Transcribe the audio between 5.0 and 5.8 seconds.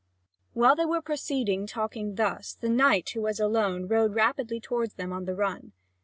on the run.